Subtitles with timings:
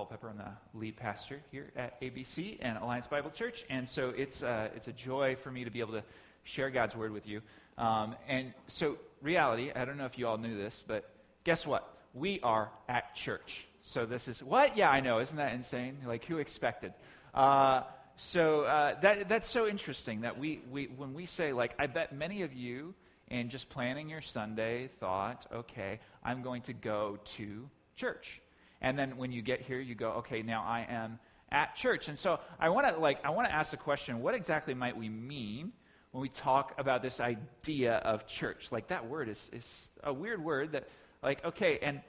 [0.00, 0.30] Culpepper.
[0.30, 3.66] I'm the lead pastor here at ABC and Alliance Bible Church.
[3.68, 6.02] And so it's, uh, it's a joy for me to be able to
[6.42, 7.42] share God's word with you.
[7.76, 11.10] Um, and so, reality, I don't know if you all knew this, but
[11.44, 11.98] guess what?
[12.14, 13.66] We are at church.
[13.82, 14.74] So this is what?
[14.74, 15.18] Yeah, I know.
[15.18, 15.98] Isn't that insane?
[16.06, 16.94] Like, who expected?
[17.34, 17.82] Uh,
[18.16, 22.14] so uh, that, that's so interesting that we, we, when we say, like, I bet
[22.14, 22.94] many of you,
[23.28, 28.40] in just planning your Sunday, thought, okay, I'm going to go to church.
[28.80, 31.18] And then when you get here, you go, okay, now I am
[31.52, 32.08] at church.
[32.08, 34.96] And so I want to like I want to ask the question, what exactly might
[34.96, 35.72] we mean
[36.12, 38.68] when we talk about this idea of church?
[38.70, 40.88] Like that word is is a weird word that
[41.22, 42.00] like okay, and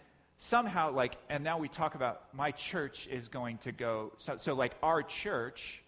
[0.41, 4.53] somehow like and now we talk about my church is going to go so, so
[4.53, 5.83] like our church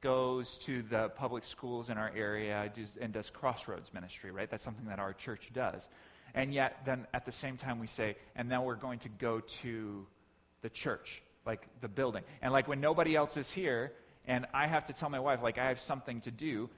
[0.00, 4.86] goes to the public schools in our area and does crossroads ministry right that's something
[4.86, 5.88] that our church does
[6.34, 9.40] and yet then at the same time we say and now we're going to go
[9.40, 10.06] to
[10.66, 12.24] the church, like the building.
[12.42, 13.92] And like when nobody else is here
[14.26, 16.68] and I have to tell my wife, like I have something to do,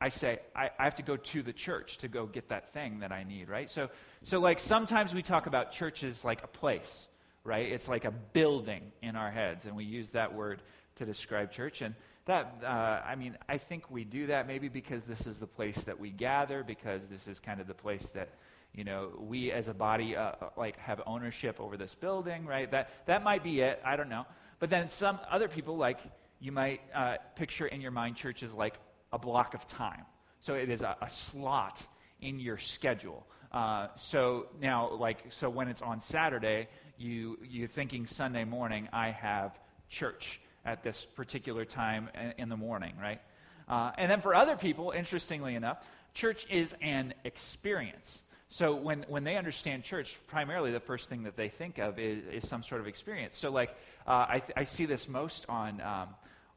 [0.00, 2.98] I say, I, I, have to go to the church to go get that thing
[2.98, 3.70] that I need, right?
[3.70, 3.88] So,
[4.24, 7.06] so like sometimes we talk about churches like a place,
[7.44, 7.70] right?
[7.70, 10.60] It's like a building in our heads, and we use that word
[10.96, 11.82] to describe church.
[11.82, 15.46] And that, uh, I mean, I think we do that maybe because this is the
[15.46, 18.30] place that we gather, because this is kind of the place that
[18.74, 22.70] you know, we as a body uh, uh, like have ownership over this building, right?
[22.70, 23.80] That that might be it.
[23.84, 24.26] I don't know.
[24.58, 25.98] But then some other people, like
[26.40, 28.74] you might uh, picture in your mind church churches like
[29.12, 30.04] a block of time.
[30.40, 31.84] So it is a, a slot
[32.20, 33.26] in your schedule.
[33.52, 38.88] Uh, so now, like, so when it's on Saturday, you you're thinking Sunday morning.
[38.92, 43.20] I have church at this particular time in the morning, right?
[43.68, 45.78] Uh, and then for other people, interestingly enough,
[46.14, 48.20] church is an experience.
[48.48, 52.24] So when, when they understand church, primarily the first thing that they think of is,
[52.26, 53.36] is some sort of experience.
[53.36, 53.70] So like
[54.06, 56.08] uh, I, th- I see this most on um,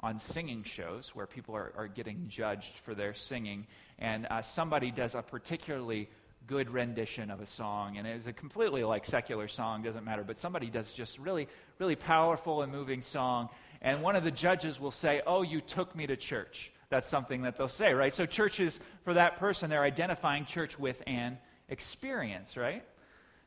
[0.01, 3.67] on singing shows where people are, are getting judged for their singing,
[3.97, 6.09] and uh, somebody does a particularly
[6.47, 10.39] good rendition of a song, and it's a completely like secular song, doesn't matter, but
[10.39, 11.47] somebody does just really
[11.79, 13.49] really powerful and moving song,
[13.81, 17.43] and one of the judges will say, "Oh, you took me to church." That's something
[17.43, 18.15] that they'll say, right?
[18.15, 21.37] So churches for that person, they're identifying church with an
[21.69, 22.83] experience, right?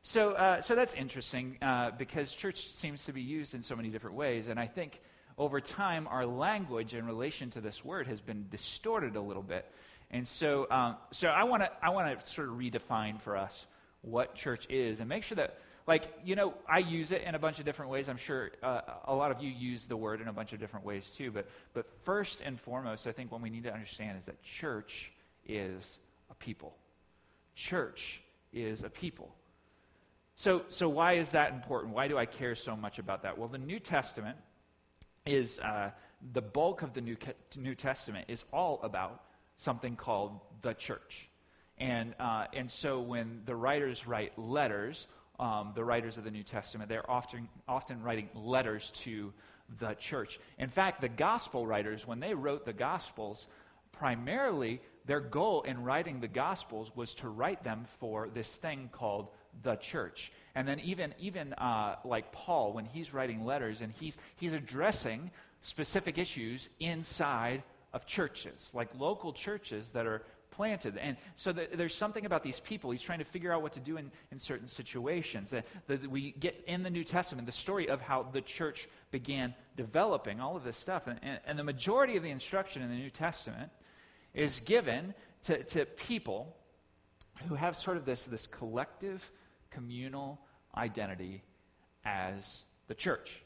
[0.04, 3.88] So, uh, so that's interesting uh, because church seems to be used in so many
[3.88, 4.48] different ways.
[4.48, 5.00] And I think
[5.38, 9.64] over time, our language in relation to this word has been distorted a little bit.
[10.10, 13.66] And so, um, so I want to I want to sort of redefine for us
[14.02, 17.38] what church is and make sure that, like, you know, I use it in a
[17.38, 18.08] bunch of different ways.
[18.08, 20.84] I'm sure uh, a lot of you use the word in a bunch of different
[20.84, 21.30] ways too.
[21.30, 25.12] But, but first and foremost, I think what we need to understand is that church
[25.46, 25.98] is
[26.30, 26.74] a people
[27.54, 28.20] church
[28.52, 29.34] is a people.
[30.36, 31.94] So, so why is that important?
[31.94, 33.38] Why do I care so much about that?
[33.38, 34.36] Well, the New Testament
[35.24, 35.90] is uh,
[36.32, 37.16] the bulk of the New,
[37.56, 39.22] New Testament is all about
[39.56, 41.28] something called the church.
[41.78, 45.06] And, uh, and so when the writers write letters,
[45.38, 49.32] um, the writers of the New Testament, they're often, often writing letters to
[49.78, 50.38] the church.
[50.58, 53.46] In fact, the gospel writers, when they wrote the gospels,
[53.92, 59.28] primarily their goal in writing the Gospels was to write them for this thing called
[59.62, 60.32] the church.
[60.54, 65.30] And then even, even uh, like Paul, when he's writing letters and he's, he's addressing
[65.60, 70.96] specific issues inside of churches, like local churches that are planted.
[70.98, 72.90] And so the, there's something about these people.
[72.90, 75.50] He's trying to figure out what to do in, in certain situations.
[75.50, 80.40] That, we get in the New Testament the story of how the church began developing,
[80.40, 81.06] all of this stuff.
[81.06, 83.70] And, and, and the majority of the instruction in the New Testament
[84.34, 86.56] is given to, to people
[87.48, 89.22] who have sort of this, this collective
[89.70, 90.40] communal
[90.76, 91.42] identity
[92.04, 93.42] as the church.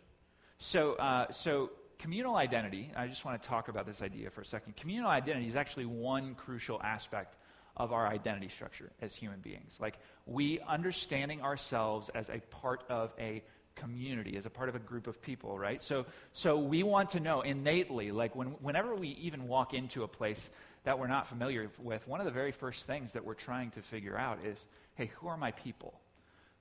[0.58, 4.46] So, uh, so communal identity, I just want to talk about this idea for a
[4.46, 4.76] second.
[4.76, 7.36] Communal identity is actually one crucial aspect
[7.76, 9.78] of our identity structure as human beings.
[9.80, 13.42] Like we understanding ourselves as a part of a
[13.74, 15.82] community, as a part of a group of people, right?
[15.82, 20.08] So, so we want to know innately, like when, whenever we even walk into a
[20.08, 20.48] place
[20.86, 23.82] that we're not familiar with, one of the very first things that we're trying to
[23.82, 26.00] figure out is hey, who are my people?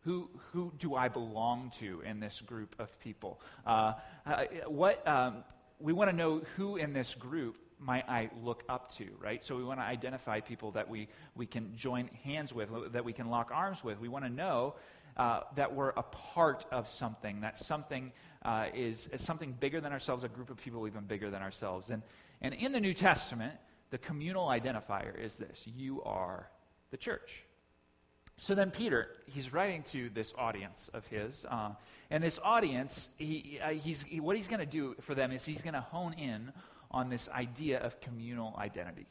[0.01, 3.39] Who, who do I belong to in this group of people?
[3.65, 3.93] Uh,
[4.25, 5.43] uh, what, um,
[5.79, 9.43] we want to know who in this group might I look up to, right?
[9.43, 13.13] So we want to identify people that we, we can join hands with, that we
[13.13, 13.99] can lock arms with.
[13.99, 14.73] We want to know
[15.17, 18.11] uh, that we're a part of something, that something
[18.43, 21.91] uh, is, is, something bigger than ourselves, a group of people even bigger than ourselves.
[21.91, 22.01] And,
[22.41, 23.53] and in the New Testament,
[23.95, 26.49] the communal identifier is this you are
[26.91, 27.45] the church.
[28.37, 31.69] So then Peter, he's writing to this audience of his, uh,
[32.11, 35.45] and this audience, he, uh, he's, he, what he's going to do for them is
[35.45, 36.51] he's going to hone in
[36.91, 39.07] on this idea of communal identity.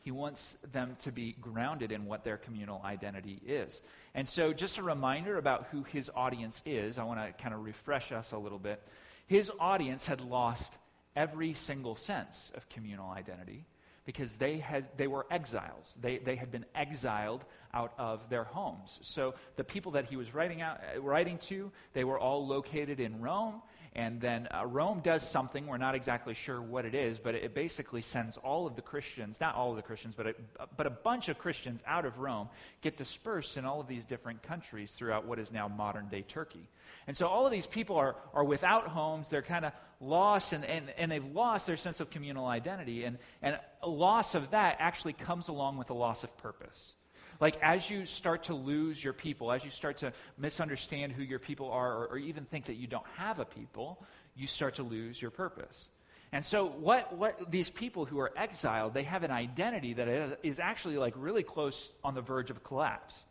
[0.00, 3.80] He wants them to be grounded in what their communal identity is.
[4.14, 7.64] And so, just a reminder about who his audience is, I want to kind of
[7.64, 8.86] refresh us a little bit.
[9.26, 10.76] His audience had lost
[11.16, 13.64] every single sense of communal identity
[14.08, 15.94] because they, had, they were exiles.
[16.00, 17.44] They, they had been exiled
[17.74, 18.98] out of their homes.
[19.02, 23.20] So the people that he was writing, out, writing to, they were all located in
[23.20, 23.60] Rome.
[23.94, 27.54] And then uh, Rome does something, we're not exactly sure what it is, but it,
[27.54, 30.34] basically sends all of the Christians, not all of the Christians, but a,
[30.76, 32.48] but a bunch of Christians out of Rome
[32.82, 36.68] get dispersed in all of these different countries throughout what is now modern day Turkey.
[37.06, 40.64] And so all of these people are, are without homes, they're kind of lost, and,
[40.64, 43.04] and, and they've lost their sense of communal identity.
[43.04, 46.94] And, and a loss of that actually comes along with a loss of purpose.
[47.40, 51.38] Like, as you start to lose your people, as you start to misunderstand who your
[51.38, 54.04] people are, or, or even think that you don't have a people,
[54.36, 55.88] you start to lose your purpose.
[56.32, 60.58] And so, what, what these people who are exiled, they have an identity that is,
[60.58, 63.24] actually like really close on the verge of collapse.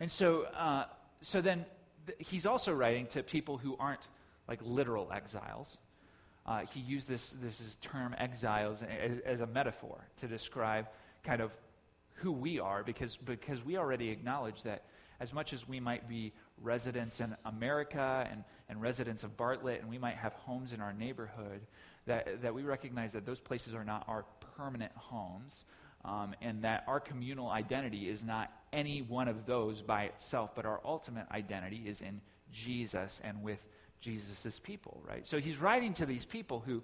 [0.00, 0.84] And so, uh,
[1.20, 1.66] so then
[2.06, 4.00] th- he's also writing to people who aren't
[4.48, 5.76] like literal exiles.
[6.46, 10.86] Uh, he used this, this term exiles as, as a metaphor to describe
[11.24, 11.50] kind of
[12.24, 14.84] who we are because, because we already acknowledge that
[15.20, 16.32] as much as we might be
[16.62, 20.94] residents in America and, and residents of Bartlett and we might have homes in our
[20.94, 21.60] neighborhood,
[22.06, 24.24] that, that we recognize that those places are not our
[24.56, 25.66] permanent homes
[26.06, 30.64] um, and that our communal identity is not any one of those by itself, but
[30.64, 33.62] our ultimate identity is in Jesus and with
[34.00, 35.26] Jesus' people, right?
[35.26, 36.82] So he's writing to these people who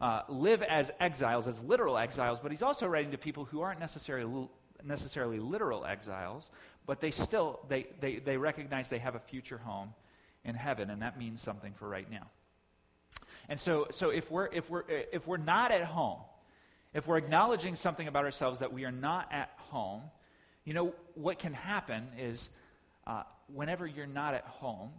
[0.00, 3.78] uh, live as exiles, as literal exiles, but he's also writing to people who aren't
[3.78, 4.48] necessarily
[4.84, 6.48] necessarily literal exiles,
[6.86, 9.94] but they still they, they, they recognize they have a future home
[10.44, 12.26] in heaven, and that means something for right now.
[13.48, 16.20] And so, so if we're if we're if we're not at home,
[16.94, 20.02] if we're acknowledging something about ourselves that we are not at home,
[20.64, 22.50] you know what can happen is
[23.06, 24.90] uh, whenever you're not at home.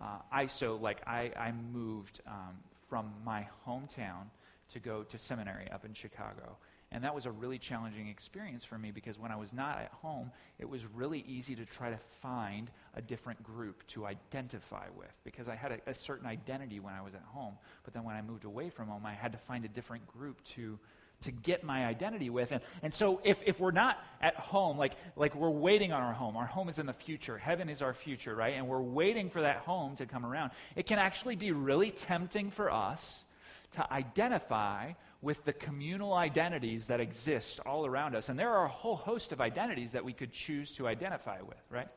[0.00, 2.56] Uh, I so like I I moved um,
[2.88, 4.30] from my hometown
[4.72, 6.56] to go to seminary up in Chicago.
[6.92, 9.92] And that was a really challenging experience for me because when I was not at
[9.92, 15.12] home, it was really easy to try to find a different group to identify with
[15.22, 17.54] because I had a, a, certain identity when I was at home.
[17.84, 20.42] But then when I moved away from home, I had to find a different group
[20.56, 20.78] to.
[21.24, 22.50] To get my identity with.
[22.50, 26.14] And, and so, if, if we're not at home, like, like we're waiting on our
[26.14, 28.54] home, our home is in the future, heaven is our future, right?
[28.54, 32.50] And we're waiting for that home to come around, it can actually be really tempting
[32.50, 33.22] for us
[33.72, 38.28] to identify with the communal identities that exist all around us.
[38.28, 41.62] And there are a whole host of identities that we could choose to identify with,
[41.68, 41.88] right?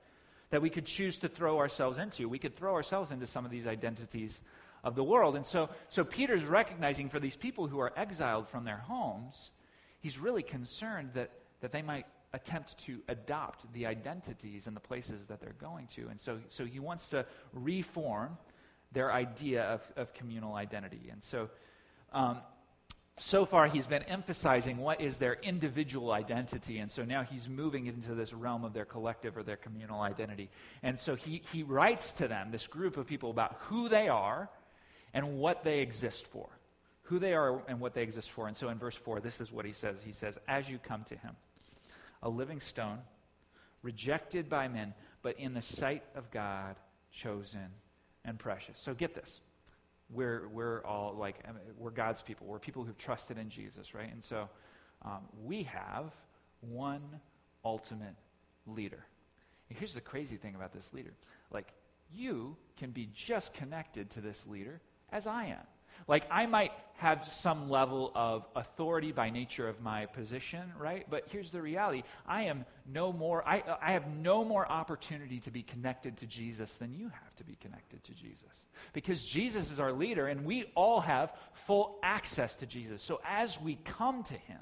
[0.49, 2.27] That we could choose to throw ourselves into.
[2.27, 4.41] We could throw ourselves into some of these identities
[4.83, 5.37] of the world.
[5.37, 9.51] And so, so Peter's recognizing for these people who are exiled from their homes,
[9.99, 11.31] he's really concerned that,
[11.61, 16.07] that they might attempt to adopt the identities and the places that they're going to.
[16.09, 18.37] And so, so he wants to reform
[18.91, 21.09] their idea of, of communal identity.
[21.11, 21.49] And so
[22.11, 22.41] um,
[23.19, 27.85] so far he's been emphasizing what is their individual identity and so now he's moving
[27.85, 30.49] into this realm of their collective or their communal identity.
[30.81, 34.49] And so he, he writes to them this group of people about who they are
[35.13, 36.49] and what they exist for.
[37.03, 38.47] Who they are and what they exist for.
[38.47, 40.01] And so in verse 4 this is what he says.
[40.03, 41.35] He says as you come to him
[42.23, 42.99] a living stone
[43.83, 46.77] rejected by men but in the sight of god
[47.11, 47.69] chosen
[48.25, 48.79] and precious.
[48.79, 49.39] So get this
[50.13, 51.39] we're, we're all like,
[51.77, 52.47] we're God's people.
[52.47, 54.11] We're people who've trusted in Jesus, right?
[54.11, 54.49] And so
[55.03, 56.11] um, we have
[56.61, 57.01] one
[57.65, 58.15] ultimate
[58.67, 59.05] leader.
[59.69, 61.13] And here's the crazy thing about this leader
[61.51, 61.73] like,
[62.15, 65.65] you can be just connected to this leader as I am.
[66.07, 71.05] Like, I might have some level of authority by nature of my position, right?
[71.09, 75.51] But here's the reality I am no more, I, I have no more opportunity to
[75.51, 78.45] be connected to Jesus than you have to be connected to Jesus.
[78.93, 83.01] Because Jesus is our leader, and we all have full access to Jesus.
[83.01, 84.59] So as we come to him,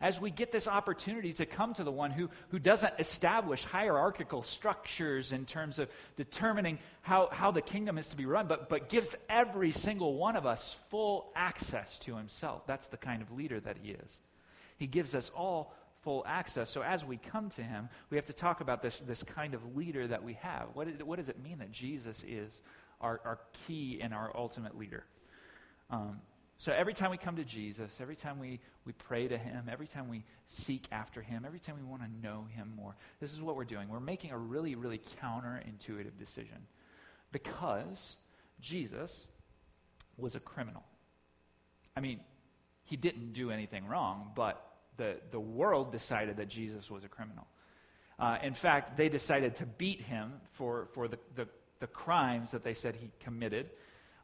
[0.00, 4.42] as we get this opportunity to come to the one who, who doesn't establish hierarchical
[4.42, 8.88] structures in terms of determining how, how the kingdom is to be run, but, but
[8.88, 12.66] gives every single one of us full access to himself.
[12.66, 14.20] That's the kind of leader that he is.
[14.76, 16.70] He gives us all full access.
[16.70, 19.76] So as we come to him, we have to talk about this, this kind of
[19.76, 20.68] leader that we have.
[20.74, 22.52] What, what does it mean that Jesus is
[23.00, 25.04] our, our key and our ultimate leader?
[25.90, 26.20] Um,
[26.58, 29.86] So every time we come to Jesus, every time we, we pray to him, every
[29.86, 33.40] time we seek after him, every time we want to know him more, this is
[33.40, 33.88] what we're doing.
[33.88, 36.66] We're making a really, really counterintuitive decision
[37.30, 38.16] because
[38.60, 39.28] Jesus
[40.16, 40.82] was a criminal.
[41.96, 42.18] I mean,
[42.82, 44.60] he didn't do anything wrong, but
[44.96, 47.46] the, the world decided that Jesus was a criminal.
[48.18, 51.46] Uh, in fact, they decided to beat him for, for the, the,
[51.78, 53.70] the crimes that they said he committed.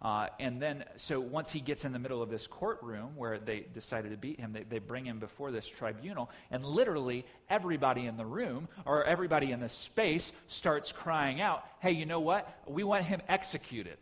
[0.02, 3.66] Uh, and then, so once he gets in the middle of this courtroom where they
[3.72, 8.16] decided to beat him, they, they bring him before this tribunal, and literally everybody in
[8.16, 12.48] the room or everybody in the space starts crying out, Hey, you know what?
[12.66, 13.96] We want him executed.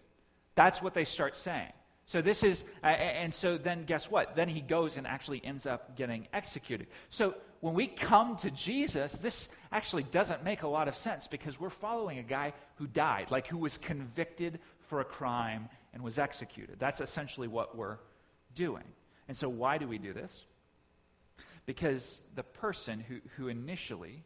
[0.54, 1.72] That's what they start saying.
[2.06, 4.34] So this is, uh, and so then guess what?
[4.34, 6.88] Then he goes and actually ends up getting executed.
[7.10, 11.60] So when we come to Jesus, this actually doesn't make a lot of sense because
[11.60, 14.58] we're following a guy who died, like who was convicted
[14.88, 16.76] for a crime and was executed.
[16.78, 17.98] That's essentially what we're
[18.54, 18.84] doing.
[19.28, 20.44] And so why do we do this?
[21.66, 24.24] Because the person who, who initially,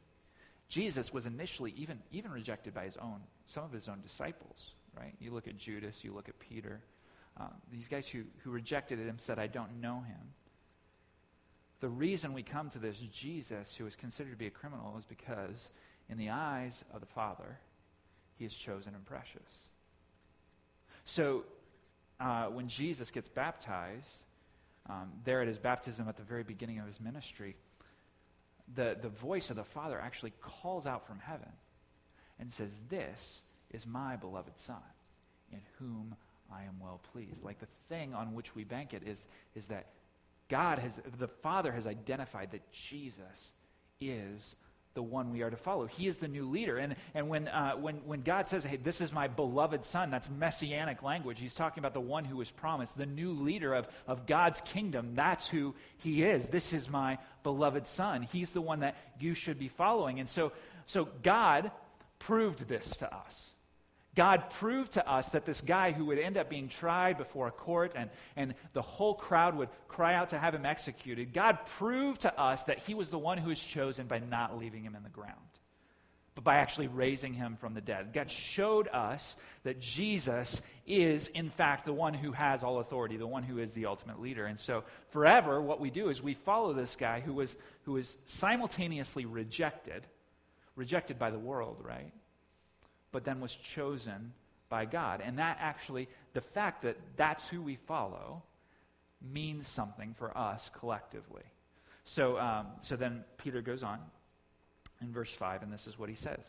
[0.69, 5.15] Jesus was initially even, even rejected by his own, some of his own disciples, right?
[5.21, 6.81] You look at Judas, you look at Peter.
[7.39, 10.33] Uh, these guys who, who rejected him said, I don't know him.
[11.81, 15.05] The reason we come to this Jesus, who is considered to be a criminal, is
[15.05, 15.69] because
[16.09, 17.59] in the eyes of the Father,
[18.39, 19.43] he is chosen and precious.
[21.05, 21.45] So
[22.21, 24.25] uh, when Jesus gets baptized,
[24.89, 27.57] um, there at his baptism at the very beginning of his ministry,
[28.75, 31.51] the, the voice of the Father actually calls out from heaven
[32.39, 34.77] and says, This is my beloved Son,
[35.53, 36.15] in whom
[36.53, 37.45] I am well pleased.
[37.45, 39.87] Like the thing on which we bank it is, is that
[40.49, 43.53] God has, the Father has identified that Jesus
[44.01, 44.55] is
[44.97, 45.87] the one we are to follow.
[45.87, 46.79] He is the new leader.
[46.79, 50.29] And, and when, uh, when, when God says, hey, this is my beloved son, that's
[50.29, 51.39] messianic language.
[51.39, 55.13] He's talking about the one who was promised, the new leader of, of God's kingdom.
[55.15, 56.47] That's who he is.
[56.47, 58.23] This is my beloved son.
[58.23, 60.19] He's the one that you should be following.
[60.19, 60.51] And so,
[60.87, 61.71] so God
[62.19, 63.51] proved this to us.
[64.17, 67.53] God proved to us that this guy who would end up being tried before a
[67.53, 72.23] court and, and the whole crowd would cry out to have him executed, God proved
[72.23, 75.03] to us that he was the one who was chosen by not leaving him in
[75.03, 75.35] the ground,
[76.35, 78.15] but by actually raising him from the dead.
[78.15, 83.27] God showed us that Jesus is, in fact, the one who has all authority, the
[83.27, 84.47] one who is the ultimate leader.
[84.47, 88.17] And so, forever, what we do is we follow this guy who was, who was
[88.25, 90.07] simultaneously rejected,
[90.75, 92.13] rejected by the world, right?
[93.13, 94.33] But then was chosen
[94.69, 95.23] by God.
[95.25, 98.43] And that actually, the fact that that's who we follow,
[99.33, 101.43] means something for us collectively.
[102.05, 103.99] So, um, so then Peter goes on
[105.01, 106.47] in verse 5, and this is what he says.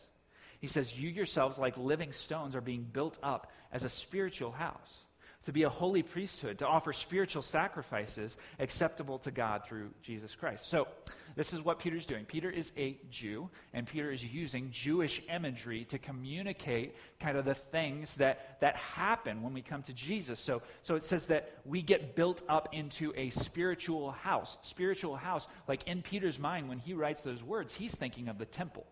[0.60, 4.98] He says, You yourselves, like living stones, are being built up as a spiritual house
[5.44, 10.68] to be a holy priesthood, to offer spiritual sacrifices acceptable to God through Jesus Christ.
[10.68, 10.88] So,
[11.36, 12.24] this is what Peter's doing.
[12.24, 17.54] Peter is a Jew, and Peter is using Jewish imagery to communicate kind of the
[17.54, 20.40] things that, that happen when we come to Jesus.
[20.40, 24.58] So, so it says that we get built up into a spiritual house.
[24.62, 28.46] Spiritual house, like in Peter's mind, when he writes those words, he's thinking of the
[28.46, 28.84] temple.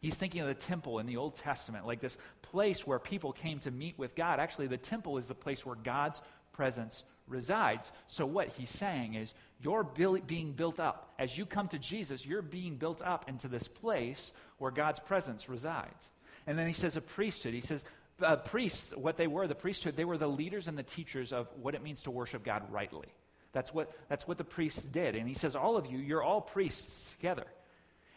[0.00, 3.58] He's thinking of the temple in the Old Testament, like this place where people came
[3.60, 4.40] to meet with God.
[4.40, 6.20] Actually, the temple is the place where God's
[6.52, 7.92] presence resides.
[8.06, 11.12] So, what he's saying is, you're being built up.
[11.18, 15.48] As you come to Jesus, you're being built up into this place where God's presence
[15.48, 16.08] resides.
[16.46, 17.52] And then he says, a priesthood.
[17.52, 17.84] He says,
[18.22, 21.48] uh, priests, what they were, the priesthood, they were the leaders and the teachers of
[21.60, 23.08] what it means to worship God rightly.
[23.52, 25.14] That's what, that's what the priests did.
[25.14, 27.46] And he says, all of you, you're all priests together.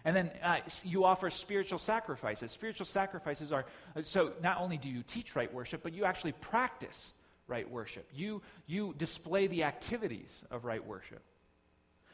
[0.05, 2.51] And then uh, you offer spiritual sacrifices.
[2.51, 3.65] Spiritual sacrifices are
[4.03, 7.11] so not only do you teach right worship, but you actually practice
[7.47, 8.09] right worship.
[8.13, 11.21] You, you display the activities of right worship.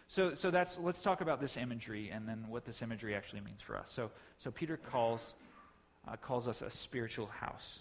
[0.08, 3.62] So, so that's, let's talk about this imagery and then what this imagery actually means
[3.62, 3.92] for us.
[3.92, 5.36] So, so Peter calls,
[6.08, 7.80] uh, calls us a spiritual house.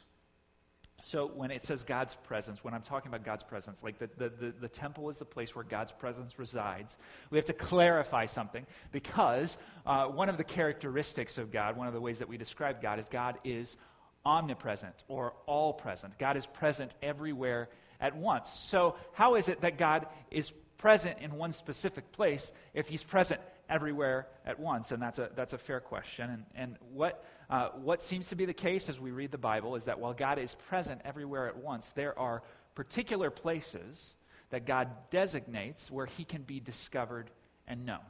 [1.03, 4.29] So when it says God's presence, when I'm talking about God's presence, like the, the,
[4.29, 6.99] the, the, temple is the place where God's presence resides,
[7.31, 11.95] we have to clarify something because uh, one of the characteristics of God, one of
[11.95, 13.77] the ways that we describe God, is God is
[14.25, 16.19] omnipresent or all present.
[16.19, 17.69] God is present everywhere
[18.01, 18.51] at once.
[18.51, 23.41] So how is it that God is present in one specific place if he's present
[23.69, 24.93] everywhere at once?
[24.93, 26.31] And that's a, that's a fair question.
[26.31, 29.75] And, and what uh, what seems to be the case as we read the Bible
[29.75, 32.43] is that while God is present everywhere at once, there are
[32.75, 34.15] particular places
[34.51, 37.31] that God designates where he can be discovered
[37.67, 38.01] and known.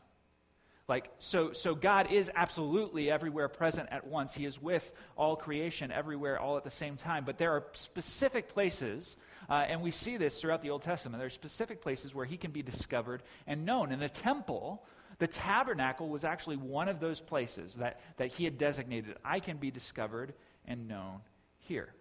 [0.89, 4.35] Like, so, so God is absolutely everywhere present at once.
[4.35, 7.25] He is with all creation everywhere all at the same time.
[7.25, 9.17] But there are specific places,
[9.51, 12.39] uh, and we see this throughout the Old Testament, there are specific places where he
[12.39, 13.93] can be discovered and known.
[13.93, 14.83] In the temple,
[15.19, 19.17] the tabernacle was actually one of those places that, that he had designated.
[19.25, 20.33] I can be discovered
[20.67, 21.21] and known
[21.59, 21.93] here.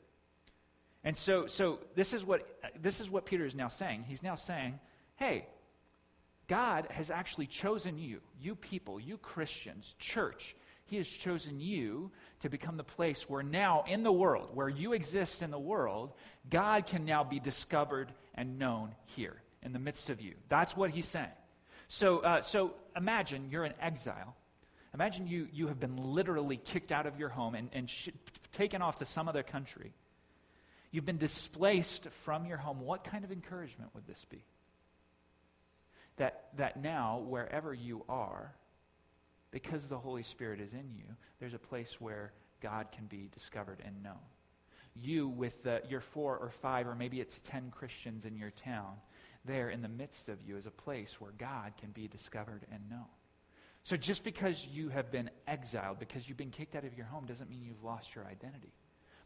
[1.04, 2.48] And so, so this, is what,
[2.80, 4.06] this is what Peter is now saying.
[4.08, 4.80] He's now saying,
[5.16, 5.48] hey,
[6.48, 10.56] God has actually chosen you, you people, you Christians, church.
[10.86, 14.94] He has chosen you to become the place where now in the world, where you
[14.94, 16.14] exist in the world,
[16.50, 20.36] God can now be discovered and known here in the midst of you.
[20.48, 21.28] That's what he's saying.
[21.88, 24.36] So, uh, so imagine you're in exile.
[24.94, 28.10] Imagine you, you have been literally kicked out of your home and, and sh-
[28.54, 29.94] taken off to some other country.
[30.92, 32.82] You've been displaced from your home.
[32.82, 34.44] What kind of encouragement would this be?
[36.18, 38.54] that, that now, wherever you are,
[39.52, 41.06] because the Holy Spirit is in you,
[41.40, 44.16] there's a place where God can be discovered and known.
[45.00, 48.96] You, with the, your four or five, or maybe it's ten Christians in your town,
[49.48, 52.90] there in the midst of you is a place where God can be discovered and
[52.90, 53.06] known.
[53.84, 57.26] So just because you have been exiled, because you've been kicked out of your home,
[57.26, 58.74] doesn't mean you've lost your identity.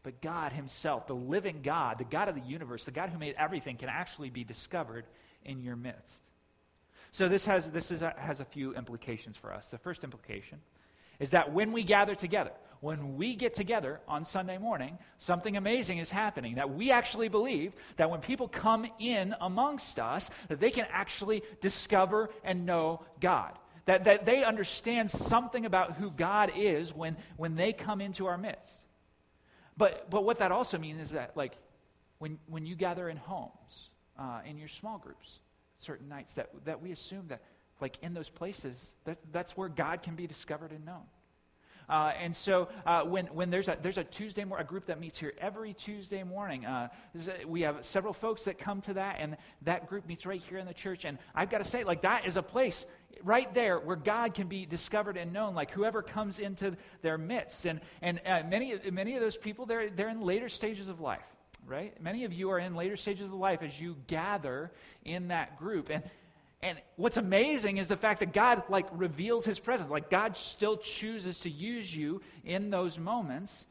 [0.02, 3.34] But God Himself, the living God, the God of the universe, the God who made
[3.36, 5.04] everything, can actually be discovered
[5.44, 6.22] in your midst.
[7.12, 9.66] So this has, this is a, has a few implications for us.
[9.66, 10.60] The first implication
[11.20, 12.52] is that when we gather together,
[12.82, 16.56] when we get together on Sunday morning, something amazing is happening.
[16.56, 21.44] That we actually believe that when people come in amongst us, that they can actually
[21.60, 23.56] discover and know God.
[23.84, 28.36] That, that they understand something about who God is when, when they come into our
[28.36, 28.74] midst.
[29.76, 31.52] But, but what that also means is that, like,
[32.18, 35.38] when, when you gather in homes, uh, in your small groups,
[35.78, 37.42] certain nights that, that we assume that,
[37.80, 41.04] like in those places, that, that's where God can be discovered and known.
[41.88, 45.00] Uh, and so uh, when, when there's a, there's a Tuesday, morning, a group that
[45.00, 46.88] meets here every Tuesday morning, uh,
[47.46, 50.66] we have several folks that come to that, and that group meets right here in
[50.66, 51.04] the church.
[51.04, 52.86] And I've got to say, like, that is a place
[53.22, 57.66] right there where God can be discovered and known, like whoever comes into their midst.
[57.66, 61.22] And, and uh, many, many of those people, they're, they're in later stages of life
[61.66, 62.00] right?
[62.02, 64.72] Many of you are in later stages of life as you gather
[65.04, 65.90] in that group.
[65.90, 66.02] And
[66.62, 69.90] and what's amazing is the fact that God like reveals his presence.
[69.90, 73.66] Like God still chooses to use you in those moments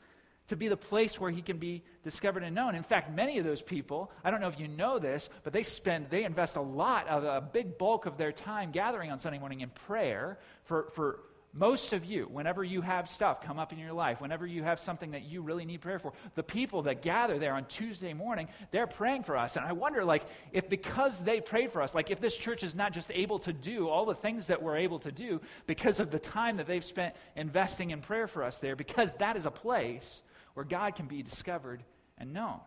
[0.50, 2.76] to be the place where he can be discovered and known.
[2.76, 5.64] In fact, many of those people, I don't know if you know this, but they
[5.64, 9.40] spend they invest a lot of a big bulk of their time gathering on Sunday
[9.40, 11.22] morning in prayer for for
[11.54, 14.80] most of you, whenever you have stuff come up in your life, whenever you have
[14.80, 18.48] something that you really need prayer for, the people that gather there on Tuesday morning,
[18.72, 19.58] they're praying for us.
[19.58, 22.74] And I wonder, like, if because they prayed for us, like, if this church is
[22.74, 26.10] not just able to do all the things that we're able to do because of
[26.10, 29.52] the time that they've spent investing in prayer for us there, because that is a
[29.52, 31.84] place where God can be discovered
[32.18, 32.60] and known.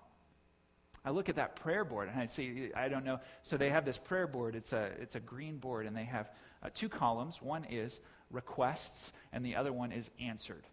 [1.06, 3.20] I look at that prayer board and I see, I don't know.
[3.42, 4.54] So they have this prayer board.
[4.54, 6.30] It's a, it's a green board, and they have
[6.62, 7.42] uh, two columns.
[7.42, 8.00] One is
[8.34, 10.64] requests, and the other one is answered.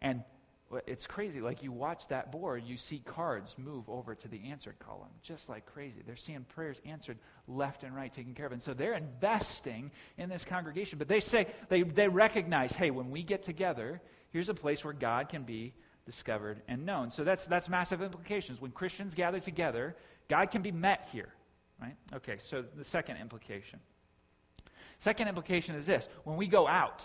[0.00, 0.22] And
[0.86, 1.40] it's crazy.
[1.40, 5.48] Like you watch that board, you see cards move over to the answered column, just
[5.48, 6.02] like crazy.
[6.04, 8.52] They're seeing prayers answered left and right, taken care of.
[8.52, 10.98] And so they're investing in this congregation.
[10.98, 14.94] But they say, they, they recognize, hey, when we get together, here's a place where
[14.94, 15.74] God can be
[16.06, 17.10] discovered and known.
[17.10, 18.60] So that's, that's massive implications.
[18.60, 19.96] When Christians gather together,
[20.28, 21.28] God can be met here,
[21.80, 21.96] right?
[22.14, 23.78] Okay, so the second implication
[25.02, 27.02] Second implication is this when we go out,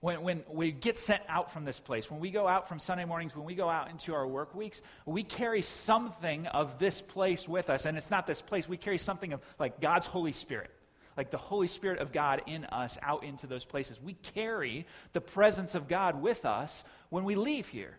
[0.00, 3.04] when, when we get sent out from this place, when we go out from Sunday
[3.04, 7.46] mornings, when we go out into our work weeks, we carry something of this place
[7.46, 7.84] with us.
[7.84, 10.70] And it's not this place, we carry something of like God's Holy Spirit
[11.18, 14.00] like the Holy Spirit of God in us out into those places.
[14.02, 17.98] We carry the presence of God with us when we leave here.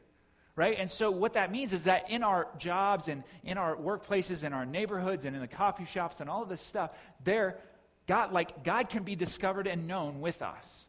[0.55, 0.77] Right?
[0.79, 4.53] And so, what that means is that in our jobs and in our workplaces, in
[4.53, 6.91] our neighborhoods, and in the coffee shops, and all of this stuff,
[7.23, 7.59] there,
[8.07, 10.85] God, like, God can be discovered and known with us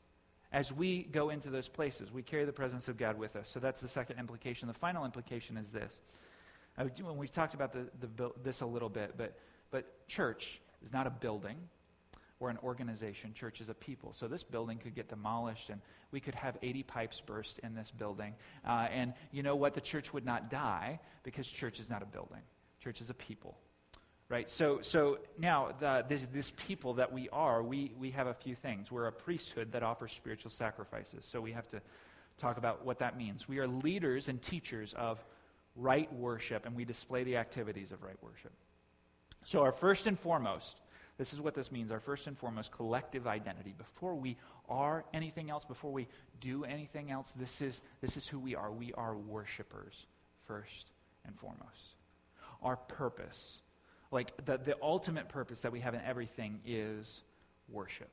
[0.52, 2.12] as we go into those places.
[2.12, 3.50] We carry the presence of God with us.
[3.50, 4.68] So that's the second implication.
[4.68, 5.92] The final implication is this.
[6.78, 9.36] I, when we talked about the, the, this a little bit, but,
[9.70, 11.56] but church is not a building
[12.38, 13.34] or an organization.
[13.34, 14.12] Church is a people.
[14.12, 15.80] So this building could get demolished, and
[16.12, 18.34] we could have 80 pipes burst in this building.
[18.64, 19.74] Uh, and you know what?
[19.74, 22.42] The church would not die because church is not a building.
[22.80, 23.58] Church is a people
[24.28, 28.34] right so so now the, this, this people that we are we, we have a
[28.34, 31.80] few things we're a priesthood that offers spiritual sacrifices so we have to
[32.38, 35.24] talk about what that means we are leaders and teachers of
[35.76, 38.52] right worship and we display the activities of right worship
[39.44, 40.76] so our first and foremost
[41.18, 43.74] This is what this means our first and foremost collective identity.
[43.76, 44.36] Before we
[44.68, 46.06] are anything else, before we
[46.40, 48.70] do anything else, this is, this is who we are.
[48.70, 50.06] We are worshipers,
[50.46, 50.92] first
[51.26, 51.96] and foremost.
[52.62, 53.58] Our purpose,
[54.10, 57.22] like the, the ultimate purpose that we have in everything, is
[57.68, 58.10] worship.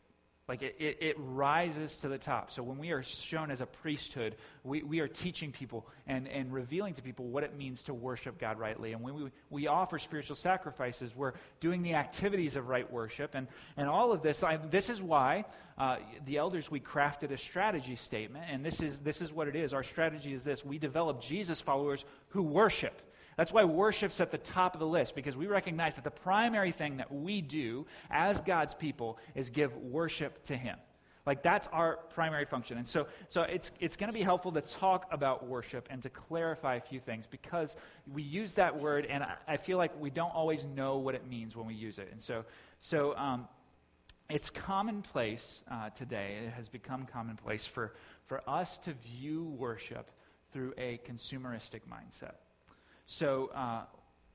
[0.48, 2.52] Like it, it, it, rises to the top.
[2.52, 6.54] So when we are shown as a priesthood, we, we are teaching people and, and
[6.54, 8.94] revealing to people what it means to worship God rightly.
[8.94, 13.34] And when we, we offer spiritual sacrifices, we're doing the activities of right worship.
[13.34, 15.46] And, and all of this, I, this is why
[15.80, 18.46] uh, the elders, we crafted a strategy statement.
[18.48, 19.74] And this is, this is what it is.
[19.74, 23.02] Our strategy is this we develop Jesus followers who worship.
[23.36, 26.72] That's why worship's at the top of the list, because we recognize that the primary
[26.72, 30.78] thing that we do as God's people is give worship to Him.
[31.26, 32.78] Like that's our primary function.
[32.78, 36.10] And so, so it's, it's going to be helpful to talk about worship and to
[36.10, 37.76] clarify a few things because
[38.14, 41.28] we use that word and I, I feel like we don't always know what it
[41.28, 42.10] means when we use it.
[42.12, 42.46] And so,
[42.80, 43.48] so um,
[44.30, 47.96] it's commonplace uh, today, it has become commonplace for,
[48.28, 50.12] for us to view worship
[50.54, 52.36] through a consumeristic mindset.
[53.08, 53.84] So, uh,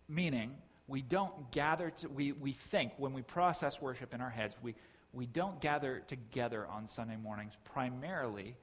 [0.09, 0.57] meaning,
[0.87, 4.75] we don't gather, to, we, we think, when we process worship in our heads, we,
[5.13, 8.57] we don't gather together on Sunday mornings primarily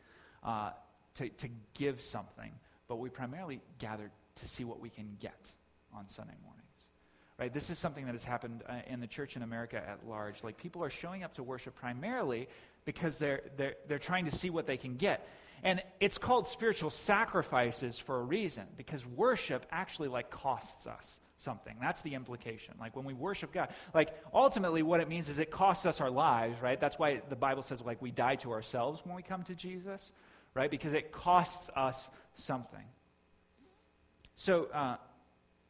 [0.43, 0.72] uh,
[1.15, 2.52] to, to give something,
[2.88, 5.52] but we primarily gather to see what we can get
[5.93, 6.63] on Sunday mornings.
[7.39, 7.54] Right?
[7.54, 10.43] This is something that has happened uh, in the church in America at large.
[10.43, 12.48] Like people are showing up to worship primarily
[12.86, 15.28] because they're, they're, they're trying to see what they can get.
[15.63, 21.76] And it's called spiritual sacrifices for a reason, because worship actually like costs us something.
[21.80, 22.76] That's the implication.
[22.80, 26.10] Like when we worship God, like ultimately what it means is it costs us our
[26.10, 26.80] lives, right?
[26.80, 30.12] That's why the Bible says like we die to ourselves when we come to Jesus,
[30.54, 30.70] right?
[30.70, 32.84] Because it costs us something.
[34.36, 34.98] So, uh,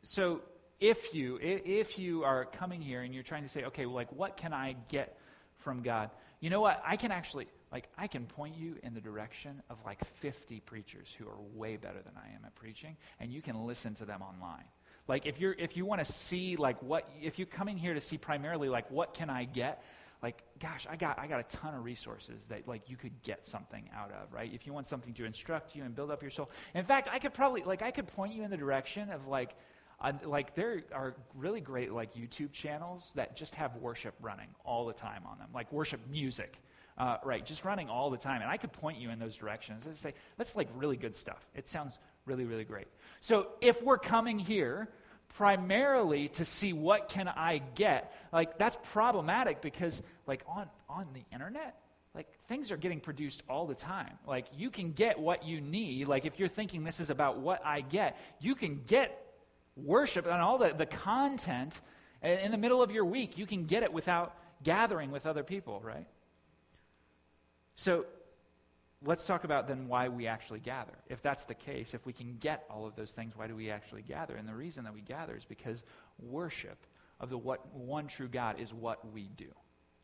[0.03, 0.41] so
[0.79, 4.37] if you if you are coming here and you're trying to say, okay, like what
[4.37, 5.17] can I get
[5.57, 6.11] from God?
[6.39, 6.81] You know what?
[6.85, 11.07] I can actually like I can point you in the direction of like 50 preachers
[11.17, 14.21] who are way better than I am at preaching, and you can listen to them
[14.21, 14.63] online.
[15.07, 18.01] Like if you're if you want to see like what if you're coming here to
[18.01, 19.83] see primarily like what can I get,
[20.21, 23.45] like gosh, I got I got a ton of resources that like you could get
[23.45, 24.51] something out of, right?
[24.53, 26.49] If you want something to instruct you and build up your soul.
[26.73, 29.55] In fact, I could probably like I could point you in the direction of like
[29.99, 34.85] uh, like there are really great like YouTube channels that just have worship running all
[34.85, 36.57] the time on them, like worship music
[36.97, 38.41] uh, right, just running all the time.
[38.41, 41.45] And I could point you in those directions and say, that's like really good stuff.
[41.55, 42.87] It sounds really, really great.
[43.21, 44.89] So if we're coming here
[45.35, 51.23] primarily to see what can I get, like that's problematic because like on, on the
[51.31, 51.79] internet,
[52.15, 54.17] like things are getting produced all the time.
[54.25, 56.07] Like you can get what you need.
[56.07, 59.23] Like if you're thinking this is about what I get, you can get
[59.75, 61.79] worship and all the, the content
[62.23, 63.37] in the middle of your week.
[63.37, 66.07] You can get it without gathering with other people, right?
[67.77, 68.05] So
[69.05, 70.97] let's talk about then why we actually gather.
[71.07, 73.69] If that's the case, if we can get all of those things, why do we
[73.69, 74.35] actually gather?
[74.35, 75.83] And the reason that we gather is because
[76.19, 76.77] worship
[77.19, 79.49] of the what, one true God is what we do.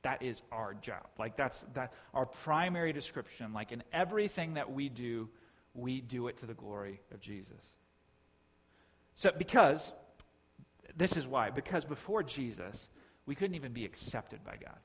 [0.04, 1.08] That is our job.
[1.18, 3.54] Like that's that our primary description.
[3.54, 5.30] Like in everything that we do,
[5.74, 7.62] we do it to the glory of Jesus.
[9.16, 9.92] So because
[10.96, 12.90] this is why because before Jesus,
[13.26, 14.78] we couldn't even be accepted by God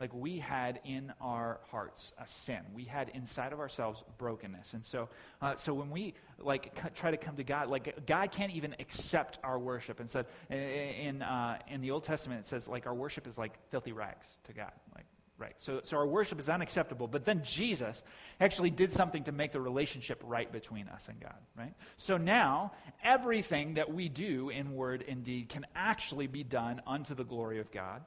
[0.00, 2.60] like we had in our hearts a sin.
[2.74, 4.74] We had inside of ourselves brokenness.
[4.74, 5.08] And so
[5.40, 8.76] uh, so when we like c- try to come to god like god can't even
[8.78, 10.00] accept our worship.
[10.00, 13.52] And said in uh, in the old testament it says like our worship is like
[13.70, 15.06] filthy rags to god like
[15.38, 15.54] right.
[15.56, 17.08] So so our worship is unacceptable.
[17.08, 18.02] But then jesus
[18.38, 21.72] actually did something to make the relationship right between us and god right?
[21.96, 27.14] So now everything that we do in word and deed can actually be done unto
[27.14, 28.02] the glory of god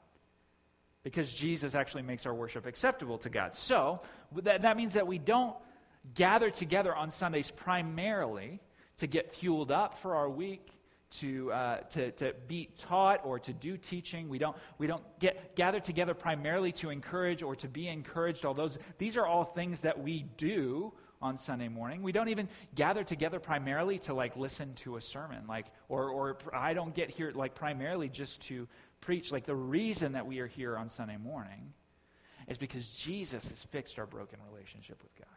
[1.03, 3.55] because Jesus actually makes our worship acceptable to God.
[3.55, 4.01] So
[4.43, 5.55] that, that means that we don't
[6.13, 8.59] gather together on Sundays primarily
[8.97, 10.67] to get fueled up for our week,
[11.19, 14.29] to, uh, to, to be taught or to do teaching.
[14.29, 18.45] We don't, we don't get gather together primarily to encourage or to be encouraged.
[18.45, 22.01] All those, these are all things that we do on Sunday morning.
[22.01, 26.37] We don't even gather together primarily to like listen to a sermon, like or or
[26.53, 28.67] I don't get here like primarily just to
[29.01, 31.73] preach, like the reason that we are here on Sunday morning
[32.47, 35.27] is because Jesus has fixed our broken relationship with God.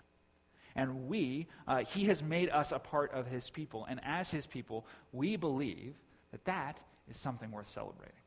[0.74, 3.86] And we, uh, He has made us a part of His people.
[3.88, 5.94] And as His people, we believe
[6.30, 8.21] that that is something worth celebrating.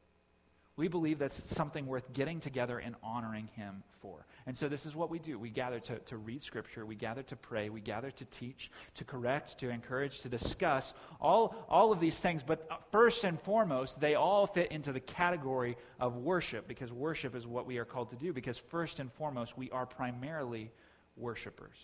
[0.77, 4.25] We believe that's something worth getting together and honoring Him for.
[4.45, 5.39] And so this is what we do.
[5.39, 9.05] We gather to, to read Scripture, we gather to pray, we gather to teach, to
[9.05, 12.43] correct, to encourage, to discuss all, all of these things.
[12.43, 17.47] But first and foremost, they all fit into the category of worship because worship is
[17.47, 18.33] what we are called to do.
[18.33, 20.71] Because first and foremost, we are primarily
[21.15, 21.77] worshipers.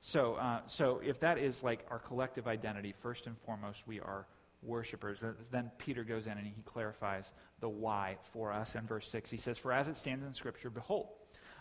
[0.00, 4.26] So, uh, so if that is like our collective identity, first and foremost, we are
[4.62, 5.22] worshipers.
[5.50, 9.30] Then Peter goes in and he clarifies the why for us in verse 6.
[9.30, 11.08] He says, For as it stands in Scripture, behold,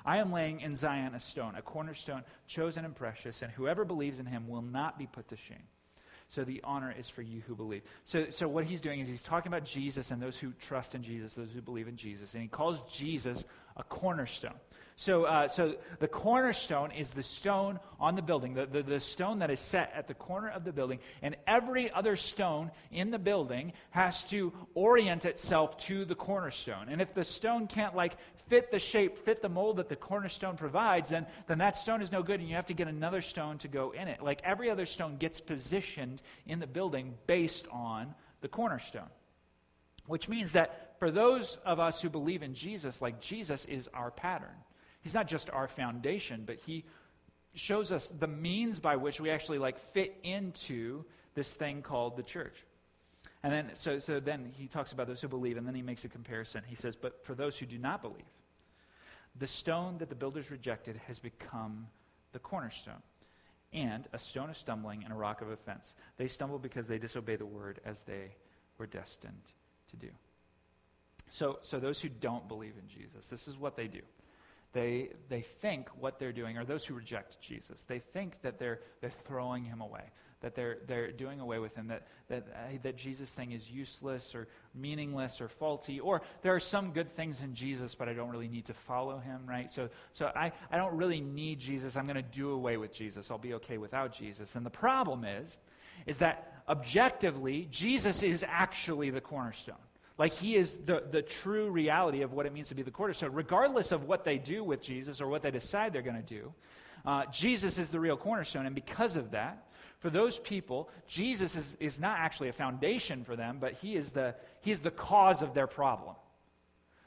[0.06, 4.20] I am laying in Zion a stone, a cornerstone, chosen and precious, and whoever believes
[4.20, 5.64] in him will not be put to shame.
[6.30, 7.82] So the honor is for you who believe.
[8.06, 11.02] So, so what he's doing is he's talking about Jesus and those who trust in
[11.02, 12.36] Jesus, those who believe in Jesus.
[12.36, 14.54] And he calls Jesus a cornerstone.
[15.00, 19.40] So, uh, so the cornerstone is the stone on the building, the, the, the stone
[19.40, 23.18] that is set at the corner of the building, and every other stone in the
[23.18, 26.90] building has to orient itself to the cornerstone.
[26.90, 28.18] And if the stone can't like
[28.50, 32.12] fit the shape, fit the mold that the cornerstone provides, then, then that stone is
[32.12, 34.22] no good, and you have to get another stone to go in it.
[34.22, 39.08] Like every other stone gets positioned in the building based on the cornerstone.
[40.08, 44.12] Which means that for those of us who believe in Jesus, like Jesus is our
[44.12, 44.58] pattern.
[45.02, 46.84] He's not just our foundation, but he
[47.54, 51.04] shows us the means by which we actually like fit into
[51.36, 52.56] this thing called the church.
[53.44, 56.04] And then so so then he talks about those who believe and then he makes
[56.04, 56.64] a comparison.
[56.68, 58.26] He says, "But for those who do not believe,
[59.38, 61.88] the stone that the builders rejected has become
[62.34, 63.02] the cornerstone."
[63.72, 65.94] And a stone of stumbling and a rock of offense.
[66.18, 68.36] They stumble because they disobey the word as they
[68.80, 69.44] were destined
[69.92, 70.10] to do.
[71.30, 74.02] So, so those who don't believe in Jesus, this is what they do
[74.74, 78.82] they, they think what they're doing, or those who reject Jesus, they think that they're,
[79.02, 80.04] they're throwing him away,
[80.42, 84.36] that they're, they're doing away with him, that, that, uh, that Jesus thing is useless
[84.36, 88.30] or meaningless or faulty, or there are some good things in Jesus, but I don't
[88.30, 89.72] really need to follow him, right?
[89.72, 91.98] So, so I, I don't really need Jesus.
[91.98, 93.32] I'm going to do away with Jesus.
[93.32, 94.56] I'll be okay without Jesus.
[94.56, 95.60] And the problem is,
[96.06, 99.76] is that objectively, Jesus is actually the cornerstone.
[100.20, 103.32] Like he is the, the true reality of what it means to be the cornerstone.
[103.34, 106.54] Regardless of what they do with Jesus or what they decide they're going to do,
[107.06, 108.66] uh, Jesus is the real cornerstone.
[108.66, 109.66] And because of that,
[110.00, 114.12] for those people, Jesus is, is not actually a foundation for them, but he is,
[114.12, 116.16] the, he is the cause of their problem.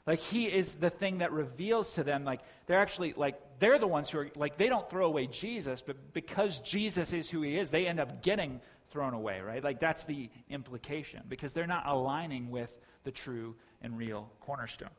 [0.07, 3.87] Like he is the thing that reveals to them, like they're actually, like they're the
[3.87, 7.57] ones who are, like they don't throw away Jesus, but because Jesus is who he
[7.57, 8.59] is, they end up getting
[8.93, 9.63] thrown away, right?
[9.63, 12.71] Like that's the implication because they're not aligning with
[13.03, 14.89] the true and real cornerstone.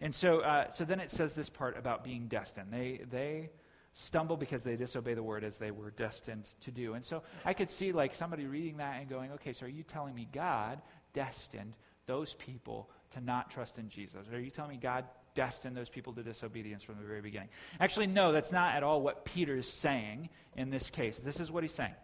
[0.00, 2.72] And so, uh, so then it says this part about being destined.
[2.72, 3.50] They, they
[3.92, 6.94] stumble because they disobey the word as they were destined to do.
[6.94, 9.84] And so I could see like somebody reading that and going, okay, so are you
[9.84, 10.80] telling me God
[11.12, 11.76] destined
[12.06, 14.26] those people to not trust in Jesus?
[14.32, 17.50] Are you telling me God destined those people to disobedience from the very beginning?
[17.78, 21.20] Actually, no, that's not at all what Peter is saying in this case.
[21.20, 21.94] This is what he's saying.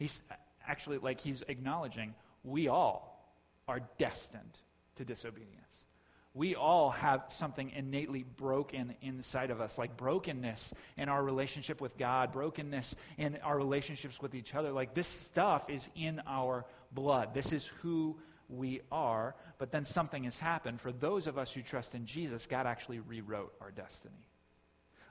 [0.00, 0.22] He's
[0.66, 3.22] actually like he's acknowledging we all
[3.68, 4.58] are destined
[4.96, 5.84] to disobedience.
[6.32, 11.98] We all have something innately broken inside of us, like brokenness in our relationship with
[11.98, 14.72] God, brokenness in our relationships with each other.
[14.72, 17.34] Like this stuff is in our blood.
[17.34, 18.16] This is who
[18.48, 19.34] we are.
[19.58, 20.80] But then something has happened.
[20.80, 24.30] For those of us who trust in Jesus, God actually rewrote our destiny.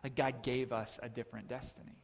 [0.04, 2.00] Like God gave us a different destiny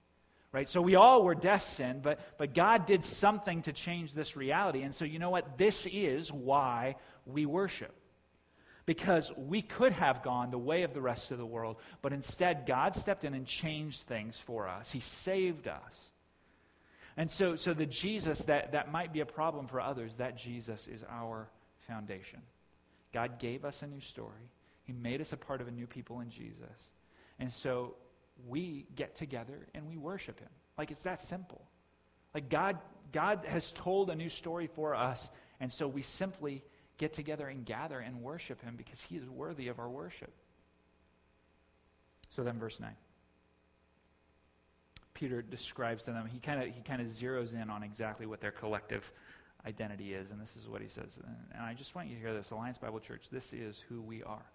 [0.56, 0.70] right?
[0.70, 4.84] So we all were destined, but, but God did something to change this reality.
[4.84, 5.58] And so, you know what?
[5.58, 7.94] This is why we worship.
[8.86, 12.65] Because we could have gone the way of the rest of the world, but instead,
[12.65, 14.89] God stepped in and changed things for us.
[14.89, 16.12] He saved us.
[17.18, 20.88] And so, so the Jesus that, that might be a problem for others, that Jesus
[20.88, 21.50] is our
[21.86, 22.39] foundation.
[23.12, 24.50] God gave us a new story.
[24.86, 26.91] He made us a part of a new people in Jesus.
[27.39, 27.96] And so
[28.48, 30.50] we get together and we worship him.
[30.78, 31.62] Like it's that simple.
[32.34, 32.78] Like God
[33.12, 36.63] God has told a new story for us, and so we simply
[36.98, 40.34] get together and gather and worship him because he is worthy of our worship.
[42.30, 42.91] So then verse 9.
[45.13, 48.41] Peter describes to them, he kind of he kind of zeroes in on exactly what
[48.41, 49.10] their collective
[49.65, 51.17] identity is, and this is what he says.
[51.54, 54.21] And I just want you to hear this Alliance Bible Church, this is who we
[54.24, 54.45] are.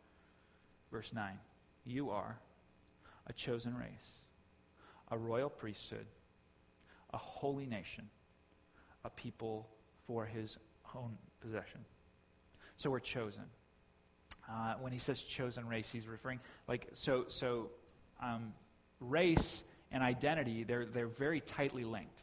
[0.93, 1.33] Verse 9.
[1.87, 2.38] You are
[3.31, 3.88] a chosen race,
[5.11, 6.05] a royal priesthood,
[7.14, 8.11] a holy nation,
[9.05, 9.69] a people
[10.07, 10.59] for his
[10.97, 11.81] own possession.
[12.77, 13.45] So we're chosen.
[14.51, 17.27] Uh, when he says chosen race, he's referring like so.
[17.29, 17.71] So
[18.21, 18.53] um,
[18.99, 19.62] race
[19.93, 22.19] and identity they're they're very tightly linked.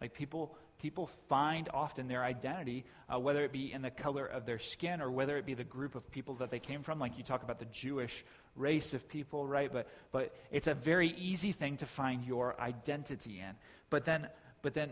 [0.00, 4.44] Like people people find often their identity, uh, whether it be in the color of
[4.44, 6.98] their skin or whether it be the group of people that they came from.
[6.98, 8.22] Like you talk about the Jewish
[8.54, 9.72] race of people, right?
[9.72, 13.54] But, but it's a very easy thing to find your identity in.
[13.88, 14.28] But then,
[14.60, 14.90] but then